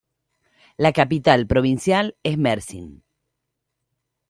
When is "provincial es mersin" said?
1.45-3.03